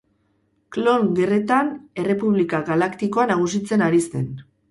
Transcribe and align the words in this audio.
Klon 0.75 1.03
Gerretan 1.19 1.69
Errepublika 2.03 2.63
Galaktikoa 2.71 3.29
nagusitzen 3.35 3.87
ari 3.89 4.01
zen. 4.09 4.27